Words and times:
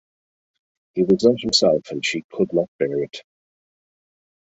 He 0.95 1.03
was 1.03 1.23
not 1.23 1.39
himself, 1.41 1.91
and 1.91 2.03
she 2.03 2.23
could 2.33 2.51
not 2.53 2.69
bear 2.79 3.03
it. 3.03 3.21